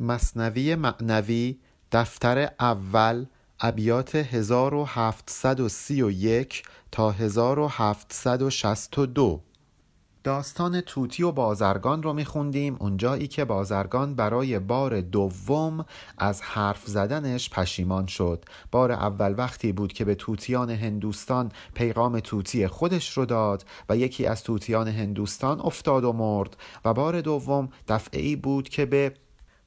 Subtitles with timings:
[0.00, 1.58] مصنوی معنوی
[1.92, 3.26] دفتر اول
[3.60, 9.40] ابیات 1731 تا 1762
[10.24, 12.76] داستان توتی و بازرگان رو میخوندیم.
[12.80, 15.84] اونجایی که بازرگان برای بار دوم
[16.18, 18.44] از حرف زدنش پشیمان شد.
[18.70, 24.26] بار اول وقتی بود که به توتیان هندوستان پیغام توتی خودش رو داد و یکی
[24.26, 26.56] از توتیان هندوستان افتاد و مرد.
[26.84, 29.14] و بار دوم دفعه ای بود که به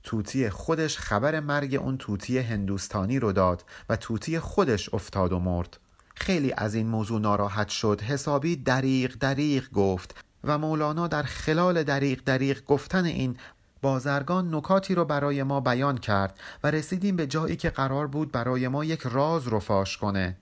[0.04, 5.77] توتی خودش خبر مرگ اون توتی هندوستانی رو داد و توتی خودش افتاد و مرد.
[6.16, 8.02] خیلی از این موضوع ناراحت شد.
[8.02, 13.38] حسابی دریغ دریغ گفت و مولانا در خلال دریغ دریغ گفتن این
[13.81, 18.67] بازرگان نکاتی رو برای ما بیان کرد و رسیدیم به جایی که قرار بود برای
[18.67, 20.38] ما یک راز رو فاش کنه.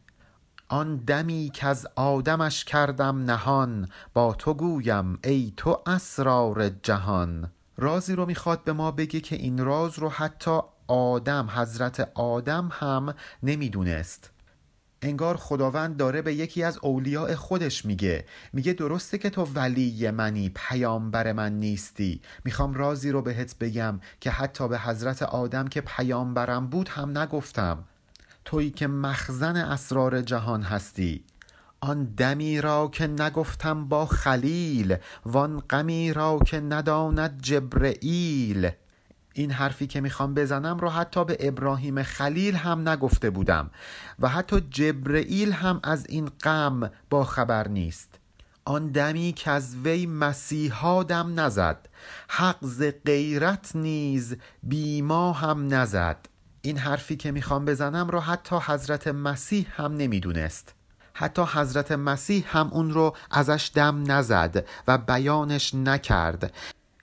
[0.68, 7.52] آن دمی که از آدمش کردم نهان با تو گویم ای تو اسرار جهان.
[7.80, 13.14] رازی رو می‌خواد به ما بگه که این راز رو حتی آدم حضرت آدم هم
[13.44, 14.30] نمی‌دونست.
[15.02, 18.26] انگار خداوند داره به یکی از اولیاء خودش میگه.
[18.54, 22.22] میگه درسته که تو ولی منی پیامبر من نیستی.
[22.46, 27.84] می‌خوام رازی رو بهت بگم که حتی به حضرت آدم که پیامبرم بود هم نگفتم.
[28.46, 31.24] تویی که مخزن اسرار جهان هستی.
[31.82, 38.72] آن دمی را که نگفتم با خلیل وان غمی را که نداند جبرئیل
[39.34, 43.70] این حرفی که می‌خوام بزنم رو حتی به ابراهیم خلیل هم نگفته بودم
[44.20, 48.20] و حتی جبرئیل هم از این غم با خبر نیست.
[48.66, 51.90] آن دمی که از وی مسیحا دم نزد
[52.28, 56.18] حق ز غیرت نیز بیما هم نزد.
[56.62, 60.74] این حرفی که می‌خوام بزنم رو حتی حضرت مسیح هم نمی‌دونست.
[61.20, 66.54] حتی حضرت مسیح هم اون رو ازش دم نزد و بیانش نکرد.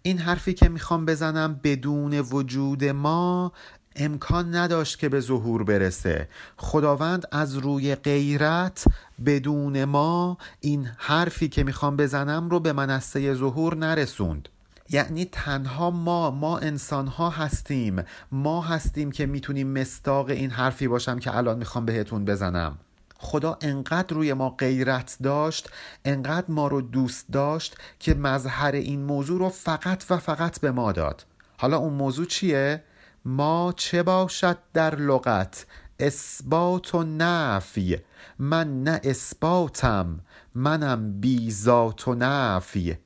[0.03, 3.53] این حرفی که می‌خوام بزنم بدون وجود ما
[3.97, 6.29] امکان نداشت که به ظهور برسه.
[6.57, 8.85] خداوند از روی غیرت
[9.27, 14.49] بدون ما این حرفی که می‌خوام بزنم رو به منصه ظهور نرسوند.
[14.91, 18.03] یعنی تنها ما ما انسان ها هستیم.
[18.33, 22.79] ما هستیم که می‌تونیم مستاق این حرفی باشم که الان می‌خوام بهتون بزنم.
[23.19, 25.71] خدا انقدر روی ما غیرت داشت
[26.05, 30.93] انقدر ما رو دوست داشت که مظهر این موضوع رو فقط و فقط به ما
[30.93, 31.27] داد.
[31.59, 32.83] حالا اون موضوع چیه؟
[33.25, 35.67] ما چه باشد در لغت؟
[36.01, 37.99] اثبات و نفی.
[38.39, 40.21] من نه اثباتم
[40.55, 42.97] منم بی ذات و نفی.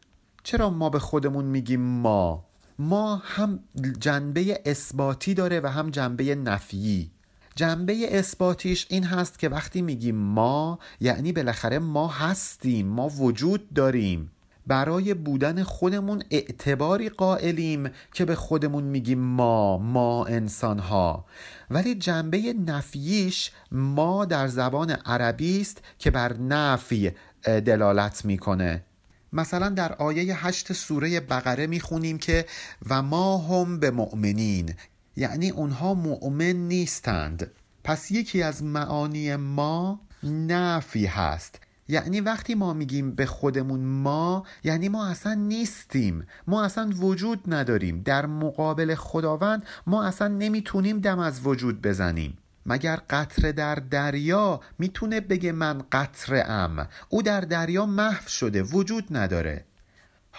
[0.42, 2.46] چرا ما به خودمون میگیم ما؟
[2.78, 3.60] ما هم
[3.98, 7.10] جنبه اثباتی داره و هم جنبه نفیی.
[7.56, 14.30] جنبه اثباتیش این هست که وقتی میگیم ما یعنی بالاخره ما هستیم ما وجود داریم.
[14.66, 21.24] برای بودن خودمون اعتباری قائلیم که به خودمون میگیم ما ما انسان ها
[21.70, 27.10] ولی جنبه نفیش ما در زبان عربی است که بر نفی
[27.44, 28.84] دلالت می‌کنه.
[29.32, 32.46] مثلا در آیه هشت سوره بقره می‌خونیم که
[32.88, 34.74] و ما هم به مؤمنین
[35.16, 37.50] یعنی اونها مؤمن نیستند.
[37.84, 41.60] پس یکی از معانی ما نفی هست.
[41.88, 46.26] یعنی وقتی ما میگیم به خودمون ما یعنی ما اصلا نیستیم.
[46.46, 48.02] ما اصلا وجود نداریم.
[48.02, 52.38] در مقابل خداوند ما اصلا نمی‌تونیم دم از وجود بزنیم.
[52.66, 59.16] مگر قطره در دریا می‌تونه بگه من قطره ام او در دریا محو شده وجود
[59.16, 59.64] نداره.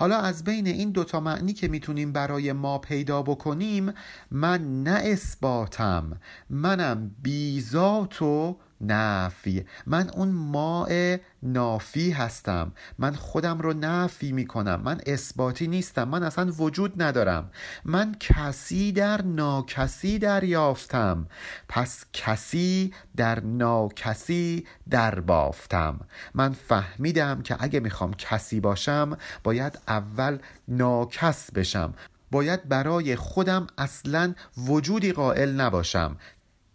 [0.01, 3.93] حالا از بین این دوتا معنی که می‌تونیم برای ما پیدا بکنیم
[4.31, 6.19] من نه اثباتم
[6.49, 9.65] منم بیزات و نفی.
[9.85, 12.71] من اون ماء نافی هستم.
[12.99, 14.81] من خودم رو نفی می‌کنم.
[14.83, 16.03] من اثباتی نیستم.
[16.03, 17.51] من اصلا وجود ندارم.
[17.85, 21.27] من کسی در ناکسی دریافتم.
[21.69, 25.99] پس کسی در ناکسی در بافتم
[26.33, 30.37] من فهمیدم که اگه می‌خوام کسی باشم باید اول
[30.67, 31.93] ناکس بشم.
[32.31, 36.17] باید برای خودم اصلا وجودی قائل نباشم.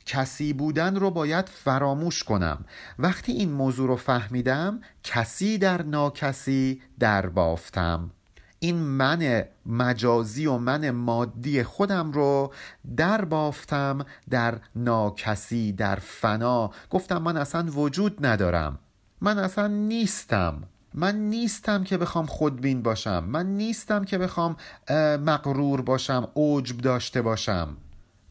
[0.07, 2.65] کسی بودن رو باید فراموش کنم.
[2.99, 8.11] وقتی این موضوع رو فهمیدم کسی در ناکسی در بافتم.
[8.59, 12.53] این من مجازی و من مادی خودم رو
[12.97, 16.71] در بافتم در ناکسی در فنا.
[16.91, 18.79] گفتم من اصلا وجود ندارم.
[19.21, 20.63] من اصلا نیستم.
[20.95, 23.25] من نیستم که بخوام خودبین باشم.
[23.25, 24.57] من نیستم که بخوام
[25.27, 27.77] مقرور باشم عجب داشته باشم.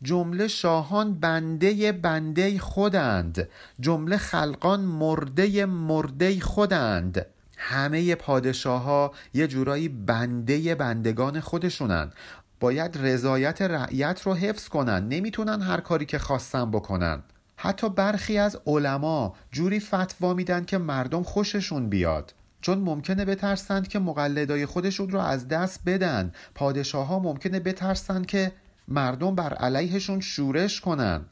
[0.05, 3.49] جمله شاهان بنده بنده خودند.
[3.79, 7.25] جمله خلقان مرده مرده خودند.
[7.57, 12.13] همه پادشاه ها یه جورایی بنده بندگان خودشونند
[12.59, 15.07] باید رضایت رعیت رو حفظ کنن.
[15.07, 17.23] نمی‌تونن هر کاری که خواستن بکنن.
[17.57, 22.33] حتی برخی از علما جوری فتوا میدن که مردم خوششون بیاد.
[22.61, 26.31] چون ممکنه بترسند که مقلدای خودشون رو از دست بدن.
[26.55, 28.51] پادشاه ها ممکنه بترسند که
[28.87, 31.25] مردم بر علیهشون شورش کنن.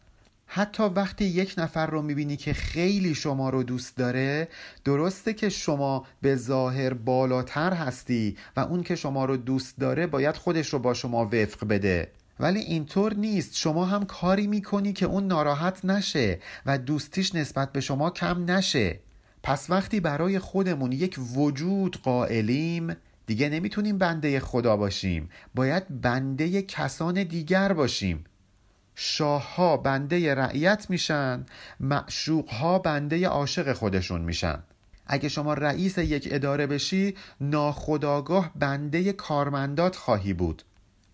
[0.46, 4.48] حتی وقتی یک نفر رو می‌بینی که خیلی شما رو دوست داره
[4.86, 10.36] درسته که شما به ظاهر بالاتر هستی و اون که شما رو دوست داره باید
[10.36, 12.12] خودش رو با شما وفق بده.
[12.40, 13.58] ولی اینطور نیست.
[13.58, 19.00] شما هم کاری می‌کنی که اون ناراحت نشه و دوستیش نسبت به شما کم نشه.
[19.44, 25.30] پس وقتی برای خودمون یک وجود قائلیم دیگه نمی‌تونیم بنده خدا باشیم.
[25.56, 28.24] باید بنده کسان دیگر باشیم.
[28.96, 31.46] شاه ها بنده رعیت میشن
[31.80, 34.64] معشوق ها بنده عاشق خودشون میشن.
[35.08, 40.64] اگه شما رئیس یک اداره بشی ناخداگاه بنده کارمندات خواهی بود.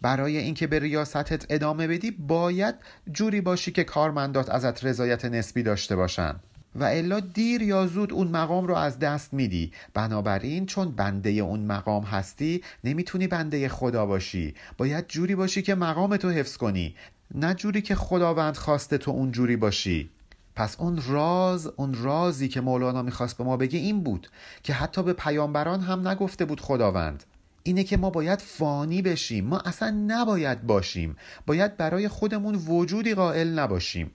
[0.02, 2.76] برای اینکه به ریاستت ادامه بدی باید
[3.12, 6.36] جوری باشی که کارمندات ازت رضایت نسبی داشته باشن.
[6.76, 9.72] و الا دیر یا زود اون مقام رو از دست میدی.
[9.94, 14.54] بنابراین چون بنده اون مقام هستی نمی‌تونی بنده خدا باشی.
[14.78, 16.96] باید جوری باشی که مقام تو حفظ کنی.
[17.36, 20.10] نه جوری که خداوند خواسته تو اون جوری باشی.
[20.56, 24.30] پس اون راز اون رازی که مولانا می‌خواست به ما بگه این بود
[24.64, 27.24] که حتی به پیامبران هم نگفته بود خداوند.
[27.64, 29.46] اینه که ما باید فانی بشیم.
[29.46, 31.16] ما اصلا نباید باشیم.
[31.46, 34.12] باید برای خودمون وجودی قائل نباشیم.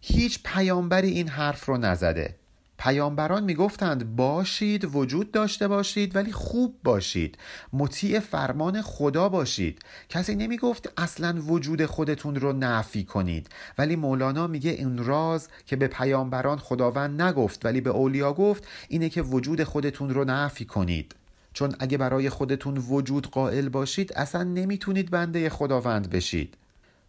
[0.00, 2.34] هیچ پیامبری این حرف رو نزده.
[2.78, 7.38] پیامبران می‌گفتند باشید وجود داشته باشید ولی خوب باشید.
[7.72, 9.78] مطیع فرمان خدا باشید.
[10.08, 13.48] کسی نمی‌گفت اصلا وجود خودتون رو نفی کنید.
[13.78, 19.08] ولی مولانا میگه این راز که به پیامبران خداوند نگفت ولی به اولیا گفت اینه
[19.08, 21.14] که وجود خودتون رو نفی کنید.
[21.52, 26.54] چون اگه برای خودتون وجود قائل باشید اصلا نمی‌تونید بنده خداوند بشید.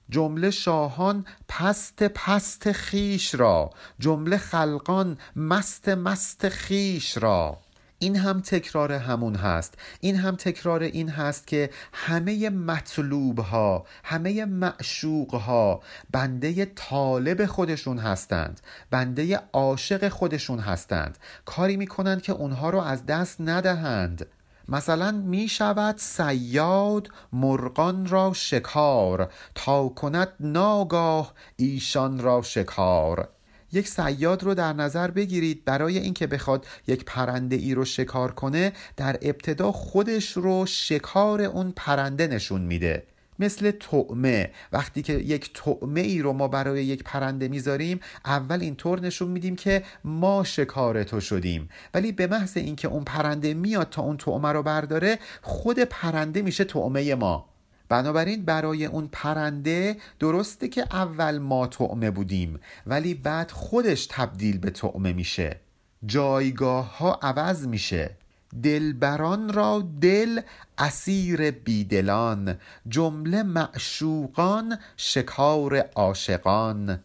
[0.10, 3.70] جمله شاهان پست پست خیش را
[4.00, 7.58] جمله خلقان مست مست خیش را.
[8.00, 9.74] این هم تکرار همون هست.
[10.00, 17.98] این هم تکرار این هست که همه مطلوب ها همه معشوق ها بنده طالب خودشون
[17.98, 18.62] هستند
[18.92, 21.18] بنده عاشق خودشون هستند.
[21.46, 24.26] کاری می‌کنند که اونها رو از دست ندهند.
[24.70, 33.30] مثلا می شود سیاد مرغان را شکار تا کند ناگاه ایشان را شکار.
[33.72, 35.66] یک سیاد رو در نظر بگیرید.
[35.66, 41.74] برای اینکه بخواد یک پرنده ای رو شکار کنه در ابتدا خودش رو شکار اون
[41.76, 43.04] پرنده نشون میده.
[43.40, 44.52] مثل طعمه.
[44.72, 49.56] وقتی که یک طعمه ای رو ما برای یک پرنده می‌ذاریم اول اینطور نشون میدیم
[49.56, 51.70] که ما شکار تو شدیم.
[51.94, 56.64] ولی به محض اینکه اون پرنده میاد تا اون طعمه رو برداره خود پرنده میشه
[56.64, 57.50] طعمه ما.
[57.90, 64.70] بنابراین برای اون پرنده درسته که اول ما طعمه بودیم ولی بعد خودش تبدیل به
[64.70, 65.60] طعمه میشه.
[66.06, 68.19] جایگاه ها عوض میشه.
[68.64, 70.42] دلبران را دل
[70.78, 72.58] اسیر بیدلان
[72.88, 77.00] جمله معشوقان شکار عاشقان.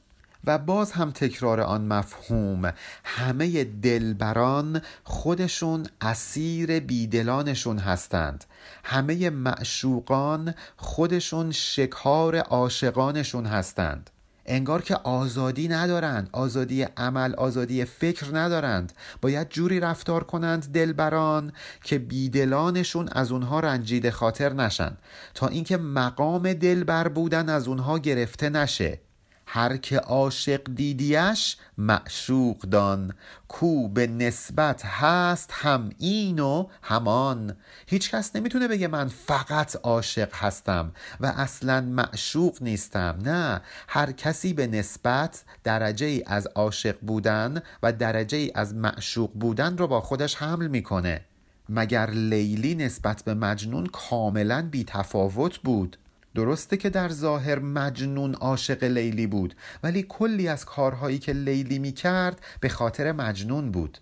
[0.46, 2.73] و باز هم تکرار آن مفهوم
[3.05, 8.44] همه دلبران خودشون اسیر بیدلانشون هستند.
[8.85, 14.10] همه معشوقان خودشون شکار عاشقانشون هستند.
[14.46, 18.93] انگار که آزادی ندارند آزادی عمل آزادی فکر ندارند.
[19.22, 21.53] باید جوری رفتار کنند دلبران
[21.84, 24.96] که بیدلانشون از اونها رنجیده خاطر نشن.
[25.34, 29.04] تا اینکه مقام دلبر بودن از اونها گرفته نشه.
[29.55, 33.15] هر که عاشق دیدیش معشوق دان.
[33.49, 37.56] کو به نسبت هست هم این و همان.
[37.87, 43.19] هیچ کس نمی‌تونه بگه من فقط عاشق هستم و اصلا معشوق نیستم.
[43.23, 49.31] نه هر کسی به نسبت درجه ای از عاشق بودن و درجه ای از معشوق
[49.32, 51.20] بودن رو با خودش حمل می‌کنه.
[51.69, 55.96] مگر لیلی نسبت به مجنون کاملا بی تفاوت بود؟
[56.34, 61.93] درسته که در ظاهر مجنون عاشق لیلی بود ولی کلی از کارهایی که لیلی می
[61.93, 63.98] کرد به خاطر مجنون بود.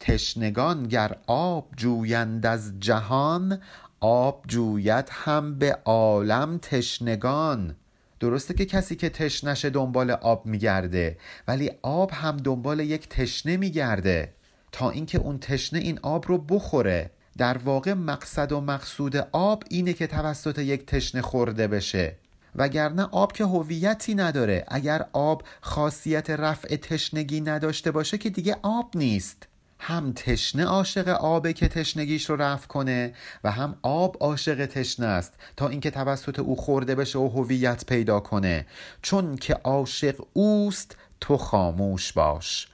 [0.00, 3.60] تشنگان گر آب جویند از جهان
[4.00, 7.76] آب جوید هم به عالم تشنگان.
[8.20, 14.32] درسته که کسی که تشنشه دنبال آب میگرده ولی آب هم دنبال یک تشنه میگرده.
[14.72, 17.10] تا اینکه اون تشنه این آب رو بخوره.
[17.38, 22.16] در واقع مقصد و مقصود آب اینه که توسط یک تشنه خورده بشه.
[22.56, 24.64] وگرنه آب که هویتی نداره.
[24.68, 29.48] اگر آب خاصیت رفع تشنگی نداشته باشه که دیگه آب نیست.
[29.80, 33.14] هم تشنه عاشق آبه که تشنگیش رو رفع کنه
[33.44, 38.20] و هم آب عاشق تشنه است تا اینکه توسط او خورده بشه و هویت پیدا
[38.20, 38.66] کنه.
[39.02, 42.68] چون که عاشق اوست تو خاموش باش.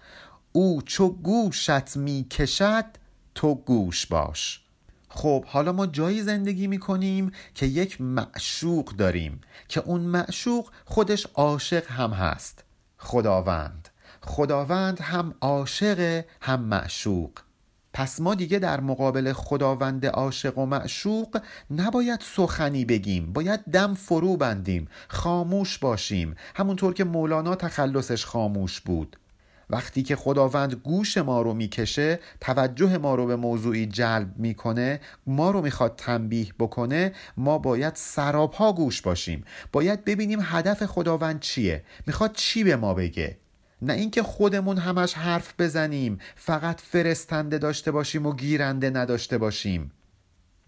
[0.52, 3.03] او چو گوشت می کشد
[3.34, 4.60] تو گوش باش.
[5.08, 11.86] خب حالا ما جایی زندگی می‌کنیم که یک معشوق داریم که اون معشوق خودش عاشق
[11.86, 12.64] هم هست.
[12.98, 13.88] خداوند.
[14.20, 17.30] خداوند هم عاشق هم معشوق.
[17.92, 24.36] پس ما دیگه در مقابل خداوند عاشق و معشوق نباید سخنی بگیم باید دم فرو
[24.36, 26.36] بندیم خاموش باشیم.
[26.54, 29.16] همونطور که مولانا تخلصش خاموش بود.
[29.70, 35.50] وقتی که خداوند گوش ما رو می‌کشه توجه ما رو به موضوعی جلب می‌کنه ما
[35.50, 39.44] رو می‌خواد تنبیه بکنه ما باید سراپا گوش باشیم.
[39.72, 43.36] باید ببینیم هدف خداوند چیه؟ می‌خواد چی به ما بگه؟
[43.82, 49.92] نه اینکه خودمون همش حرف بزنیم فقط فرستنده داشته باشیم و گیرنده نداشته باشیم.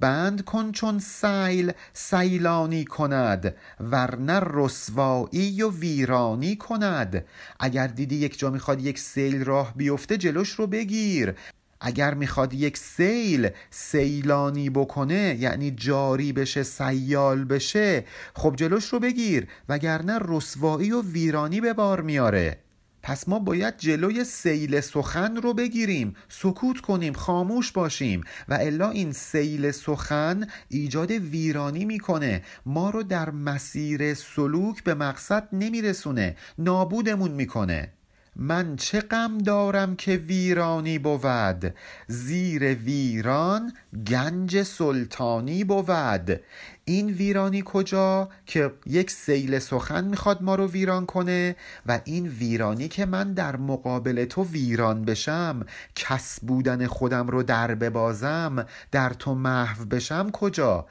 [0.00, 7.24] بند کن چون سیل سیلانی کند ورنه رسوایی و ویرانی کند.
[7.60, 11.34] اگر دیدی یک جا می‌خواد یک سیل راه بیفته جلوش رو بگیر.
[11.80, 19.48] اگر می‌خواد یک سیل سیلانی بکنه یعنی جاری بشه سیال بشه خب جلوش رو بگیر
[19.68, 22.65] وگرنه رسوایی و ویرانی به بار میاره.
[23.06, 29.12] پس ما باید جلوی سیل سخن رو بگیریم سکوت کنیم خاموش باشیم و الا این
[29.12, 32.42] سیل سخن ایجاد ویرانی می‌کنه.
[32.66, 37.92] ما رو در مسیر سلوک به مقصد نمیرسونه نابودمون می‌کنه.
[38.38, 41.74] من چه غم دارم که ویرانی بود؟
[42.06, 43.72] زیر ویران
[44.06, 46.40] گنج سلطانی بود.
[46.84, 52.88] این ویرانی کجا که یک سیل سخن می‌خواد ما رو ویران کنه و این ویرانی
[52.88, 59.34] که من در مقابل تو ویران بشم کس بودن خودم رو در ببازم در تو
[59.34, 60.86] محو بشم کجا؟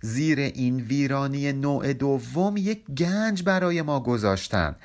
[0.00, 4.76] زیر این ویرانی نوع دوم یک گنج برای ما گذاشتن.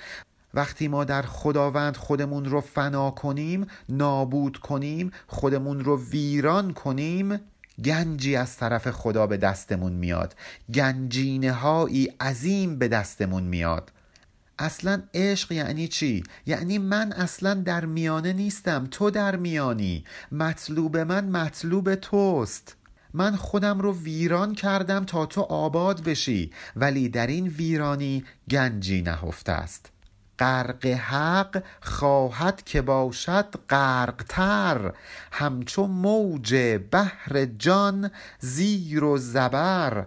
[0.58, 7.40] وقتی ما در خداوند خودمون رو فنا کنیم نابود کنیم خودمون رو ویران کنیم
[7.84, 10.36] گنجی از طرف خدا به دستمون میاد.
[10.74, 13.92] گنجینه هایی عظیم به دستمون میاد.
[14.60, 20.04] اصلا عشق یعنی چی؟ یعنی من اصلا در میانه نیستم تو در میانی.
[20.32, 22.76] مطلوب من مطلوب توست.
[23.14, 26.52] من خودم رو ویران کردم تا تو آباد بشی.
[26.76, 29.92] ولی در این ویرانی گنجی نهفته است.
[30.40, 34.94] غرق حق خواهد که باشد غرقتر.
[35.32, 40.06] همچو موج بحر جان زیر و زبر.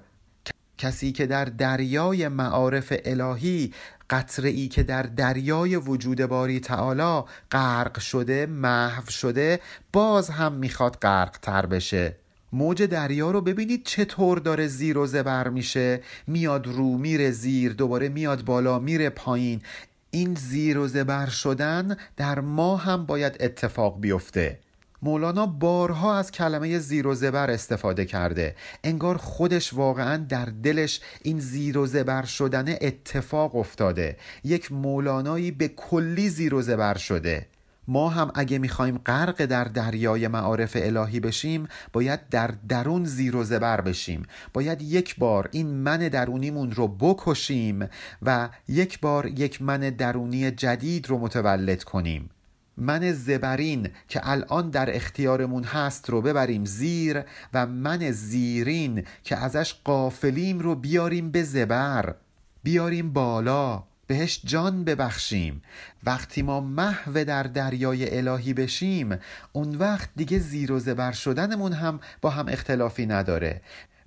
[0.78, 3.72] کسی که در دریای معارف الهی
[4.10, 7.22] قطره ای که در دریای وجود باری تعالی
[7.52, 9.60] غرق شده محو شده
[9.92, 12.16] باز هم می‌خواد غرق تر بشه.
[12.52, 16.00] موج دریا رو ببینید چطور داره زیر و زبر میشه.
[16.26, 19.62] میاد رو میره زیر دوباره میاد بالا میره پایین.
[20.10, 24.58] این زیر و زبر شدن در ما هم باید اتفاق بیفته.
[25.02, 28.54] مولانا بارها از کلمه زیر و زبر استفاده کرده.
[28.84, 34.16] انگار خودش واقعا در دلش این زیر و زبر شدن اتفاق افتاده.
[34.44, 37.46] یک مولانایی به کلی زیر و زبر شده.
[37.90, 43.44] ما هم اگه می‌خوایم غرق در دریای معارف الهی بشیم باید در درون زیر و
[43.44, 44.22] زبر بشیم.
[44.52, 47.88] باید یک بار این من درونیمون رو بکشیم
[48.22, 52.30] و یک بار یک من درونی جدید رو متولد کنیم.
[52.76, 57.22] من زبرین که الان در اختیارمون هست رو ببریم زیر
[57.54, 62.14] و من زیرین که ازش قافلیم رو بیاریم به زبر.
[62.62, 63.89] بیاریم بالا.
[64.10, 65.62] بهش جان ببخشیم.
[66.04, 69.18] وقتی ما محو در دریای الهی بشیم
[69.52, 73.60] اون وقت دیگه زیر و زبر شدنمون هم با هم اختلافی نداره.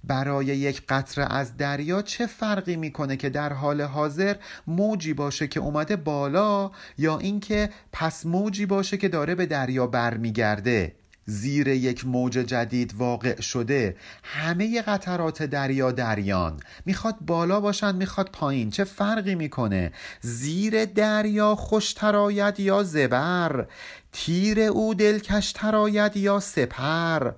[0.04, 4.36] برای یک قطره از دریا چه فرقی می‌کنه که در حال حاضر
[4.68, 10.96] موجی باشه که اومده بالا یا اینکه پس موجی باشه که داره به دریا برمیگرده؟
[11.26, 18.70] زیر یک موج جدید واقع شده همه قطرات دریا دریان می‌خواد بالا باشن می‌خواد پایین.
[18.70, 23.68] چه فرقی می‌کنه؟ زیر دریا خوش تراید یا زبر؟
[24.12, 27.32] تیر او دلکش تراید یا سپر؟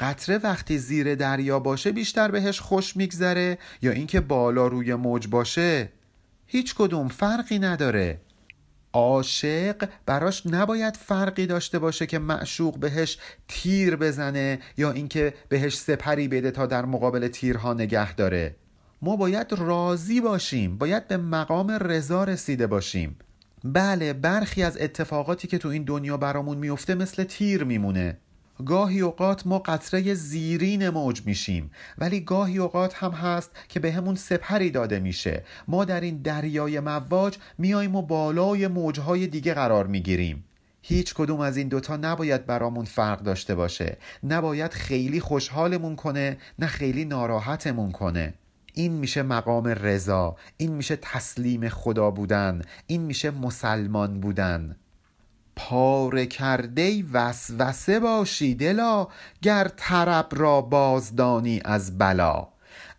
[0.00, 5.92] قطره وقتی زیر دریا باشه بیشتر بهش خوش میگذره یا اینکه بالا روی موج باشه؟
[6.46, 8.20] هیچ کدوم فرقی نداره.
[8.92, 13.18] عاشق براش نباید فرقی داشته باشه که معشوق بهش
[13.48, 18.56] تیر بزنه یا اینکه بهش سپری بده تا در مقابل تیرها نگه داره.
[19.02, 23.16] ما باید راضی باشیم باید به مقام رضا رسیده باشیم.
[23.64, 28.18] بله برخی از اتفاقاتی که تو این دنیا برامون میفته مثل تیر میمونه.
[28.64, 34.70] گاهی اوقات ما قطره زیرین موج میشیم ولی گاهی اوقات هم هست که به سپری
[34.70, 35.44] داده میشه.
[35.68, 40.44] ما در این دریای مواج میاییم و بالای موجهای دیگه قرار می‌گیریم.
[40.82, 43.96] هیچ کدوم از این دوتا نباید برامون فرق داشته باشه.
[44.24, 48.34] نباید خیلی خوشحالمون کنه نه خیلی ناراحتمون کنه.
[48.74, 54.76] این میشه مقام رضا این میشه تسلیم خدا بودن این میشه مسلمان بودن.
[55.56, 59.08] پاره کرده وسوسه باشی دلا
[59.42, 62.48] گر طرب را بازدانی از بلا.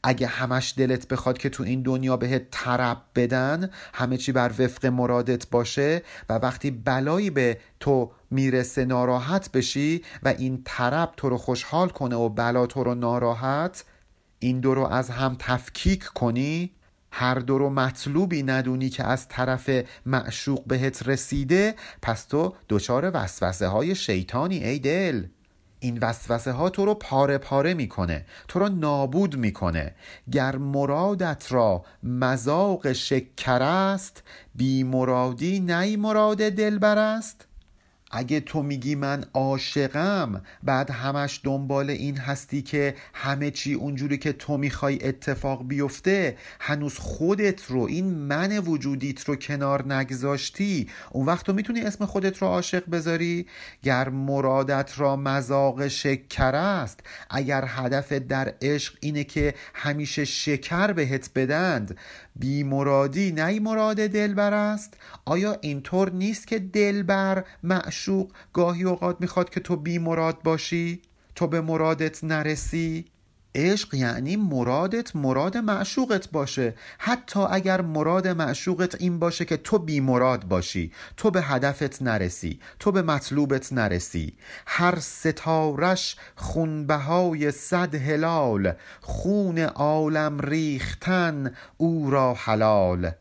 [0.03, 4.86] اگه همش دلت بخواد که تو این دنیا بهت طرب بدن همه چی بر وفق
[4.86, 11.38] مرادت باشه و وقتی بلایی به تو می‌رسه ناراحت بشی و این طرب تو رو
[11.38, 13.86] خوشحال کنه و بلا تو رو ناراحت
[14.39, 16.72] این دو رو از هم تفکیک کنی
[17.15, 19.70] هر دو رو مطلوبی ندونی که از طرف
[20.05, 25.25] معشوق بهت رسیده پس تو دچار وسوسه های شیطانی ای دل.
[25.79, 29.96] این وسوسه ها تو رو پاره پاره می‌کنه تو رو نابود می‌کنه.
[30.32, 34.24] گر مرادت را مذاق شکر است
[34.55, 37.48] بی مرادی نی مراد دلبر است.
[38.15, 44.34] اگه تو میگی من عاشقم بعد همش دنبال این هستی که همه چی اونجوری که
[44.34, 51.46] تو می‌خوای اتفاق بیفته هنوز خودت رو این من وجودیت رو کنار نگذاشتی اون وقت
[51.46, 53.48] تو می‌تونی اسم خودت رو عاشق بذاری؟
[53.84, 61.29] گر مرادت را مذاق شکر است اگر هدف در عشق اینه که همیشه شکر بهت
[61.36, 61.98] بدند
[62.36, 64.93] بی مرادی نه مراد دلبر است؟
[65.25, 68.02] آیا اینطور نیست که دلبر معشوق
[68.53, 71.01] گاهی اوقات می‌خواد که تو بی مراد باشی
[71.36, 73.05] تو به مرادت نرسی.
[73.55, 76.75] عشق یعنی مرادت مراد معشوقت باشه.
[76.98, 82.60] حتی اگر مراد معشوقت این باشه که تو بی مراد باشی تو به هدفت نرسی
[82.79, 84.33] تو به مطلوبت نرسی.
[84.67, 93.12] هر ستارش خونبهای صد هلال خون عالم ریختن او را حلال.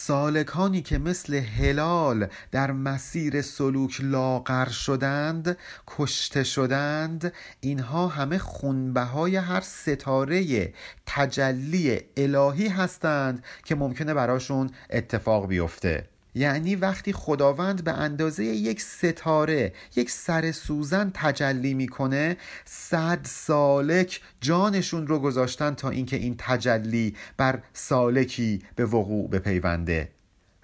[0.00, 9.36] سالکانی که مثل هلال در مسیر سلوک لاغر شدند کشته شدند اینها همه خونبه های
[9.36, 10.72] هر ستاره
[11.06, 16.17] تجلی الهی هستند که ممکنه براشون اتفاق بیفته.
[16.34, 25.06] یعنی وقتی خداوند به اندازه یک ستاره یک سر سوزن تجلی می‌کنه صد سالک جانشون
[25.06, 30.17] رو گذاشتن تا اینکه این تجلی بر سالکی به وقوع بپیونده.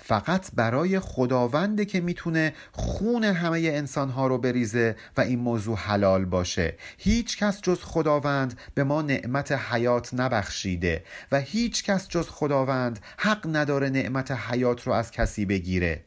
[0.06, 6.74] فقط برای خداونده که می‌تونه خون همه انسانها رو بریزه و این موضوع حلال باشه.
[6.98, 13.56] هیچ کس جز خداوند به ما نعمت حیات نبخشیده و هیچ کس جز خداوند حق
[13.56, 16.00] نداره نعمت حیات رو از کسی بگیره.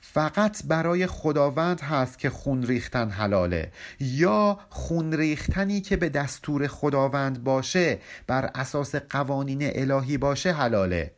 [0.00, 3.72] فقط برای خداوند هست که خون ریختن حلاله.
[4.00, 11.10] یا خون ریختنی که به دستور خداوند باشه بر اساس قوانین الهی باشه حلاله.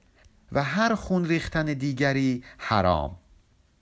[0.54, 3.16] و هر خون ریختن دیگری حرام.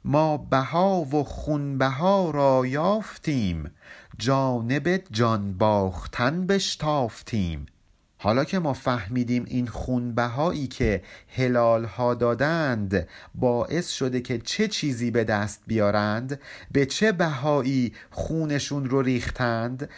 [0.04, 3.70] ما بها و خونبها را یافتیم
[4.18, 7.66] جانب جان باختن بشتافتیم.
[8.18, 11.02] حالا که ما فهمیدیم این خونبهایی که
[11.36, 16.40] هلال ها دادند باعث شده که چه چیزی به دست بیارند
[16.72, 19.88] به چه بهایی خونشون رو ریختند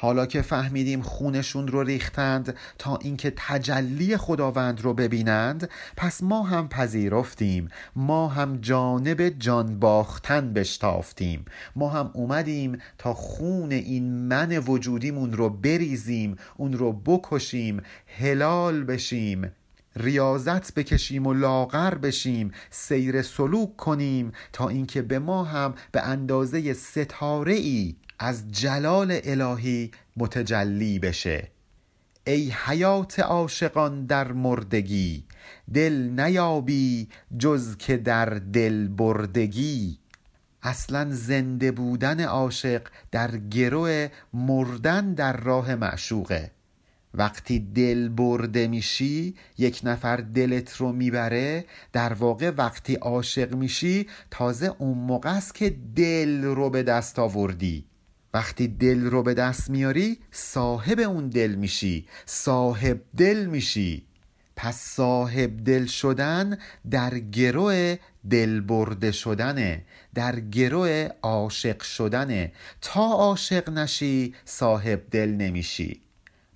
[0.00, 6.68] حالا که فهمیدیم خونشون رو ریختند تا اینکه تجلی خداوند رو ببینند پس ما هم
[6.68, 7.68] پذیرفتیم.
[7.96, 11.44] ما هم جانب جان باختن بشتافتیم.
[11.76, 17.82] ما هم اومدیم تا خون این من وجودیمون رو بریزیم اون رو بکشیم
[18.18, 19.52] هلال بشیم
[19.96, 26.72] ریاضت بکشیم و لاغر بشیم سیر سلوک کنیم تا اینکه به ما هم به اندازه
[26.72, 31.48] ستاره ای از جلال الهی متجلی بشه.
[32.26, 35.24] ای حیات عاشقان در مردگی
[35.74, 39.98] دل نیابی جز که در دل بردگی.
[40.62, 46.50] اصلا زنده بودن عاشق در گرو مردن در راه معشوقه.
[47.14, 54.74] وقتی دل برده میشی یک نفر دلت رو می‌بره در واقع وقتی عاشق میشی تازه
[54.78, 57.89] اون موقع است که دل رو به دست آوردی.
[58.34, 64.06] وقتی دل رو به دست میاری صاحب اون دل میشی صاحب دل میشی.
[64.56, 66.58] پس صاحب دل شدن
[66.90, 67.96] در گروه
[68.30, 72.52] دل برده شدنه در گروه عاشق شدنه.
[72.80, 76.00] تا عاشق نشی صاحب دل نمیشی.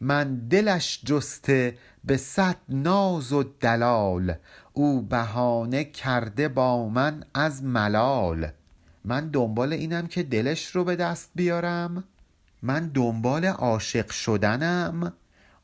[0.00, 4.34] من دلش جسته به صد ناز و دلال
[4.72, 8.52] او بهانه کرده با من از ملال.
[9.04, 12.04] من دنبال اینم که دلش رو به دست بیارم.
[12.62, 15.12] من دنبال عاشق شدنم.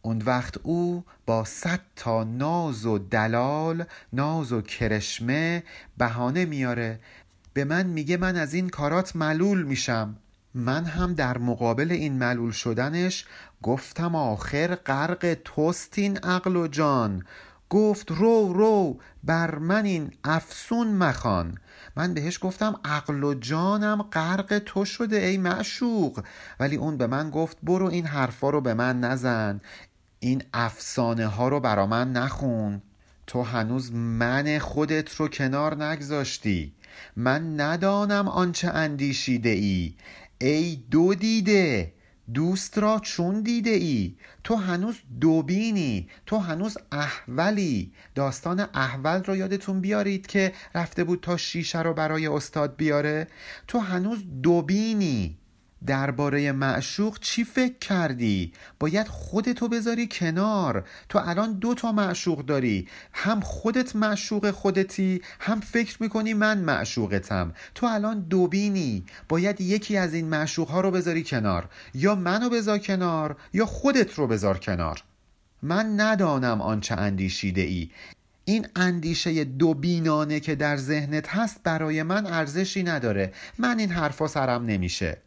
[0.02, 5.62] اون وقت او با صد تا ناز و دلال ناز و کرشمه
[5.98, 7.00] بهانه میاره.
[7.52, 10.16] به من میگه من از این کارات ملول میشم.
[10.54, 13.24] من هم در مقابل این ملول شدنش
[13.62, 17.24] گفتم آخر غرق توستین عقل و جان.
[17.70, 21.58] گفت رو رو بر من این افسون مخان
[21.96, 26.24] من بهش گفتم عقل و جانم غرق تو شده ای معشوق.
[26.60, 29.60] ولی اون به من گفت برو این حرفا رو به من نزن.
[30.20, 32.82] این افسانه ها رو برا من نخون.
[33.26, 36.72] تو هنوز من خودت رو کنار نگذاشتی.
[37.16, 39.94] من ندانم آنچه اندیشیده ای.
[40.38, 41.92] ای دو دیده.
[42.34, 44.14] دوست را چون دیده ای؟
[44.44, 47.92] تو هنوز دوبینی تو هنوز احولی.
[48.14, 53.26] داستان احول رو یادتون بیارید که رفته بود تا شیشه رو برای استاد بیاره؟
[53.68, 55.39] تو هنوز دوبینی.
[55.86, 60.84] درباره معشوق چی فکر کردی؟ باید خودتو بذاری کنار.
[61.08, 62.88] تو الان دو تا معشوق داری.
[63.12, 67.52] هم خودت معشوق خودتی هم فکر می‌کنی من معشوقتم.
[67.74, 69.04] تو الان دوبینی.
[69.28, 71.68] باید یکی از این معشوق ها رو بذاری کنار.
[71.94, 75.02] یا منو بذار کنار یا خودت رو بذار کنار.
[75.62, 77.90] من ندانم آنچه اندیشیده ای
[78.44, 83.32] این اندیشه دو بینانه که در ذهنت هست برای من ارزشی نداره.
[83.58, 85.18] من این حرفا سرم نمیشه.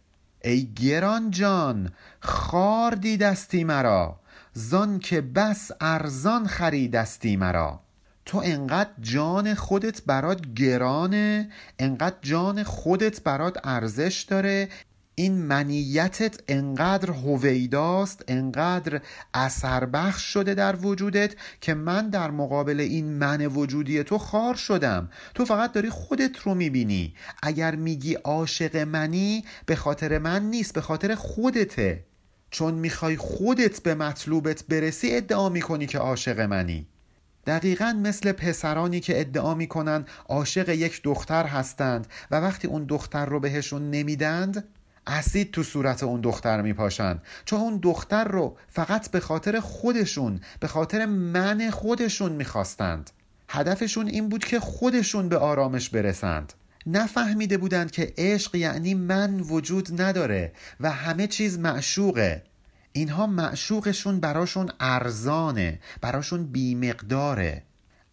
[0.43, 4.19] ای گران جان خار دیدستی مرا
[4.53, 7.79] زان که بس ارزان خریدستی مرا.
[8.25, 14.69] تو انقدر جان خودت برات گرانه انقدر جان خودت برات ارزش داره
[15.15, 19.01] این منیتت انقدر هویداست انقدر
[19.33, 25.09] اثر بخش شده در وجودت که من در مقابل این من وجودی تو خار شدم.
[25.35, 27.13] تو فقط داری خودت رو می‌بینی.
[27.43, 32.05] اگر میگی عاشق منی به خاطر من نیست به خاطر خودته.
[32.51, 36.87] چون می‌خوای خودت به مطلوبت برسی ادعا می‌کنی که عاشق منی.
[37.45, 43.39] دقیقا مثل پسرانی که ادعا می‌کنن عاشق یک دختر هستند و وقتی اون دختر رو
[43.39, 44.63] بهشون نمیدند
[45.07, 47.19] اسید تو صورت اون دختر میپاشن.
[47.45, 53.11] چون اون دختر رو فقط به خاطر خودشون به خاطر من خودشون می‌خواستند.
[53.49, 56.53] هدفشون این بود که خودشون به آرامش برسند.
[56.85, 62.43] نفهمیده بودند که عشق یعنی من وجود نداره و همه چیز معشوقه.
[62.91, 67.63] اینها معشوقشون براشون ارزانه براشون بیمقداره.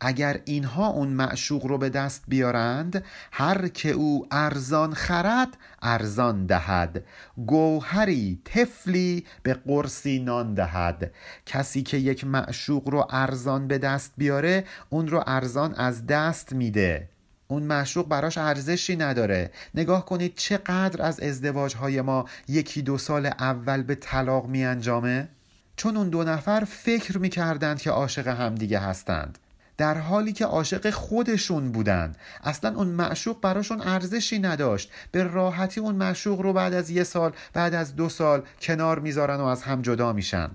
[0.01, 7.05] اگر اینها اون معشوق رو به دست بیارند هر که او ارزان خرد ارزان دهد.
[7.47, 11.11] گوهری تفلی به قرصی نان دهد.
[11.47, 17.09] کسی که یک معشوق رو ارزان به دست بیاره اون رو ارزان از دست میده.
[17.49, 19.51] اون معشوق براش ارزشی نداره.
[19.75, 25.29] نگاه کنید چقدر از ازدواج های ما یکی دو سال اول به طلاق می انجامه
[25.77, 29.39] چون اون دو نفر فکر می کردند که عاشق همدیگه هستند.
[29.81, 32.13] در حالی که عاشق خودشون بودن.
[32.45, 34.91] اصلا اون معشوق براشون ارزشی نداشت.
[35.13, 39.37] به راحتی اون معشوق رو بعد از یه سال بعد از دو سال کنار می‌ذارن
[39.37, 40.51] و از هم جدا میشن.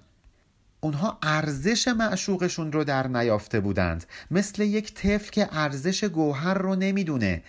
[0.82, 4.06] اونها ارزش معشوقشون رو در نیافته بودند.
[4.32, 7.42] مثل یک طفل که ارزش گوهر رو نمی‌دونه.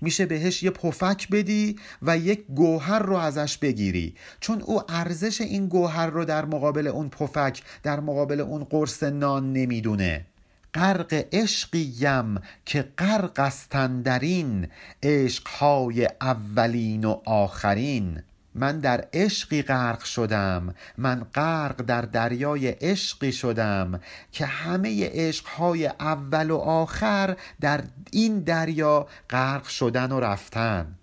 [0.00, 4.14] میشه بهش یه پفک بدی و یک گوهر رو ازش بگیری.
[4.40, 9.52] چون او ارزش این گوهر رو در مقابل اون پفک در مقابل اون قرص نان
[9.52, 10.26] نمی‌دونه.
[10.74, 13.52] غرق عشقیم که غرق
[14.02, 14.68] در این
[15.02, 18.22] عشقهای اولین و آخرین.
[18.54, 24.00] من در عشقی غرق شدم من غرق در دریای عشقی شدم
[24.32, 30.94] که همه عشقهای اول و آخر در این دریا غرق شدن و رفتن.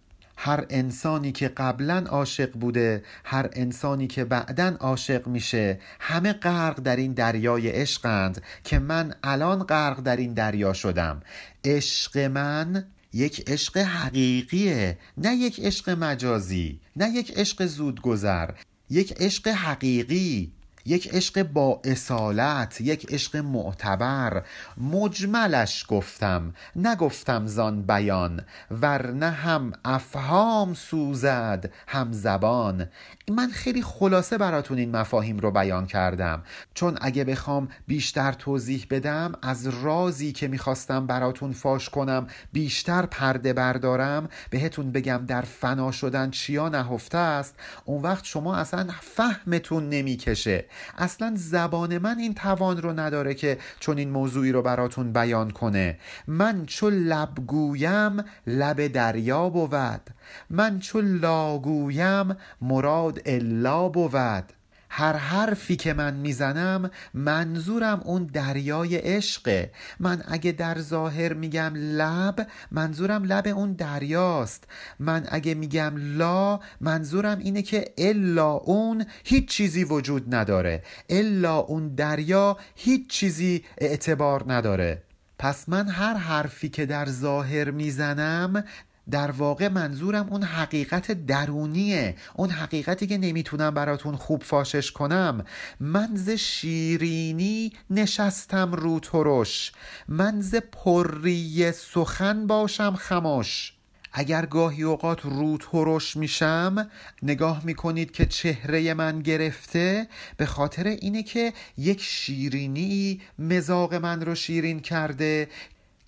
[0.42, 6.96] هر انسانی که قبلا عاشق بوده هر انسانی که بعدا عاشق میشه همه غرق در
[6.96, 11.22] این دریای عشقند که من الان غرق در این دریا شدم.
[11.66, 18.50] عشق من یک عشق حقیقیه نه یک عشق مجازی نه یک عشق زودگذر
[18.90, 20.52] یک عشق حقیقی.
[20.90, 24.44] یک عشق با اصالت یک عشق معتبر.
[24.78, 32.90] مجملش گفتم نگفتم زان بیان ورنه هم افهام سوزد هم زبان.
[33.32, 36.44] من خیلی خلاصه براتون این مفاهیم رو بیان کردم.
[36.74, 43.54] چون اگه بخوام بیشتر توضیح بدم از رازی که می‌خواستم براتون فاش کنم بیشتر پرده
[43.54, 44.30] بردارم.
[44.50, 47.56] بهتون بگم در فنا شدن چیا نهفته است.
[47.86, 50.66] اون وقت شما اصلا فهمتون نمی‌کشه.
[50.98, 55.98] اصلا زبان من این توان رو نداره که چون این موضوعی رو براتون بیان کنه.
[56.28, 60.02] من چو لبگویم لب دریا بود.
[60.50, 64.59] من چو لاگویم مراد الا بود.
[64.90, 72.48] هر حرفی که من می‌زنم منظورم اون دریای عشقه من اگه در ظاهر میگم لب
[72.72, 74.64] منظورم لب اون دریاست.
[75.00, 80.84] من اگه میگم لا منظورم اینه که الا اون هیچ چیزی وجود نداره.
[81.10, 85.04] الا اون دریا هیچ چیزی اعتبار نداره.
[85.40, 88.64] پس من هر حرفی که در ظاهر می‌زنم
[89.12, 92.16] در واقع منظورم اون حقیقت درونیه.
[92.36, 95.46] اون حقیقتی که نمی‌تونم براتون خوب فاشش کنم.
[95.80, 99.72] من ز شیرینی نشستم رو ترش.
[100.08, 103.74] من ز پری سخن باشم خموش
[104.14, 106.90] اگر گاهی اوقات رو ترش میشم
[107.24, 114.36] نگاه می‌کنید که چهره من گرفته به خاطر اینه که یک شیرینی مزاق من رو
[114.36, 115.48] شیرین کرده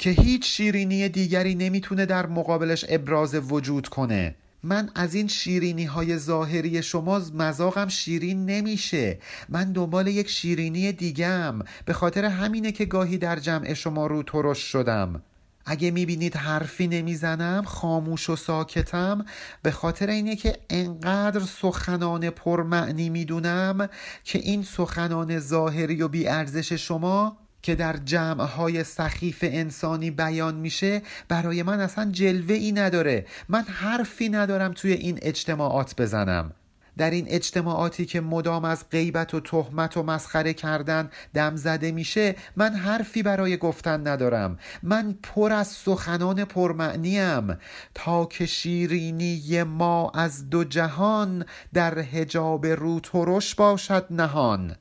[0.02, 4.36] که هیچ شیرینی دیگری نمی‌تونه در مقابلش ابراز وجود کنه.
[4.64, 9.20] من از این شیرینی های ظاهری شما مذاقم شیرین نمیشه.
[9.50, 11.60] من دنبال یک شیرینی دیگم.
[11.86, 15.22] به خاطر همینه که گاهی در جمع شما رو ترش شدم.
[15.66, 19.26] اگه می‌بینید حرفی نمی‌زنم خاموش و ساکتم
[19.64, 23.90] به خاطر اینه که انقدر سخنان پرمعنی می‌دونم
[24.24, 31.63] که این سخنان ظاهری و بیارزش شما که در جمعهای سخیف انسانی بیان میشه برای
[31.63, 33.26] من اصلا جلوه ای نداره.
[33.50, 36.52] من حرفی ندارم توی این اجتماعات بزنم.
[36.97, 42.36] در این اجتماعاتی که مدام از غیبت و تهمت و مسخره کردن دم زده میشه
[42.56, 44.58] من حرفی برای گفتن ندارم.
[44.84, 47.58] من پر از سخنان پرمعنیم.
[47.93, 54.76] تا که شیرینی ما از دو جهان در حجاب رو ترش باشد نهان.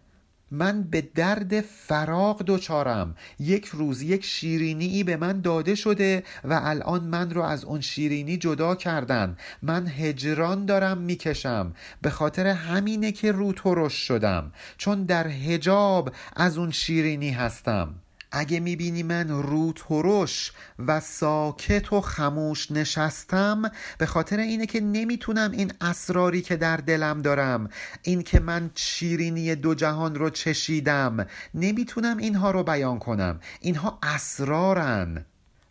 [0.51, 7.05] من به درد فراق دچارم یک روز یک شیرینی به من داده شده و الان
[7.05, 9.37] من رو از اون شیرینی جدا کردن.
[9.63, 11.73] من هجران دارم می‌کشم.
[12.03, 14.53] به خاطر همینه که رو ترش شدم.
[14.77, 17.95] چون در هجاب از اون شیرینی هستم.
[18.33, 23.63] اگه می‌بینی من رو ترش و ساکت و خموش نشستم
[23.99, 27.69] به خاطر اینه که نمی‌تونم این اسراری که در دلم دارم
[28.03, 33.41] این که من شیرینی دو جهان رو چشیدم نمی‌تونم اینها رو بیان کنم.
[33.61, 35.25] اینها اسرارن.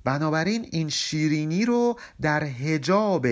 [0.04, 3.28] بنابراین این شیرینی رو در هجاب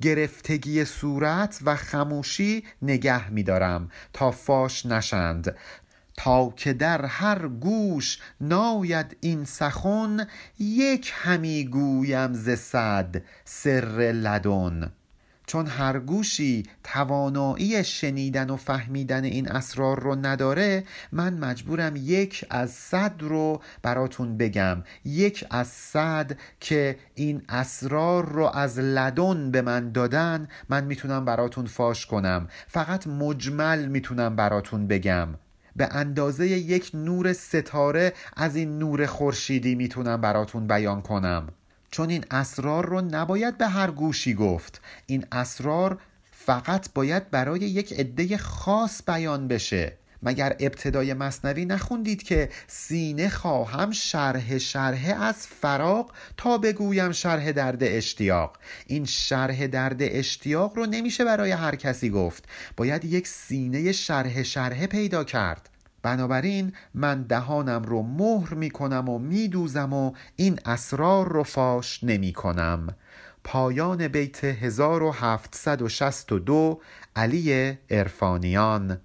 [0.00, 5.56] گرفتگی صورت و خموشی نگه میدارم تا فاش نشند.
[6.16, 10.26] تا که در هر گوش ناید این سخن
[10.58, 14.92] یک همی گویم ز صد سر لدن.
[15.46, 22.70] چون هر گوشی توانایی شنیدن و فهمیدن این اسرار رو نداره من مجبورم یک از
[22.70, 24.82] صد رو براتون بگم.
[25.04, 31.66] یک از صد که این اسرار رو از لدن به من دادن من می‌تونم براتون
[31.66, 32.48] فاش کنم.
[32.66, 35.28] فقط مجمل می‌تونم براتون بگم.
[35.76, 41.48] به اندازه یک نور ستاره از این نور خورشیدی می‌تونم براتون بیان کنم.
[41.90, 44.80] چون این اسرار رو نباید به هر گوشی گفت.
[45.06, 45.98] این اسرار
[46.32, 49.92] فقط باید برای یک عده خاص بیان بشه.
[50.22, 57.82] مگر ابتدای مصنوی نخوندید که سینه خواهم شرح شرح از فراق تا بگویم شرح درد
[57.82, 62.44] اشتیاق؟ این شرح درد اشتیاق رو نمیشه برای هر کسی گفت.
[62.76, 65.68] باید یک سینه شرح شرح پیدا کرد.
[66.02, 72.04] بنابراین من دهانم رو مهر می کنم و می دوزم و این اسرار رو فاش
[72.04, 72.86] نمی کنم
[73.44, 76.80] پایان بیت 1762
[77.16, 79.00] علی ارفانیان